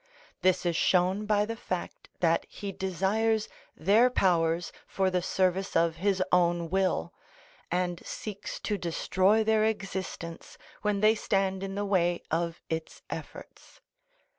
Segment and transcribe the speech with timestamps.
[0.41, 5.97] This is shown by the fact that he desires their powers for the service of
[5.97, 7.13] his own will,
[7.69, 13.79] and seeks to destroy their existence when they stand in the way of its efforts.